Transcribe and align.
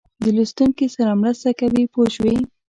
د 0.23 0.25
لوستونکي 0.35 0.87
سره 0.95 1.11
مرسته 1.21 1.49
کوي 1.59 1.83
پوه 1.93 2.07
شوې!. 2.15 2.35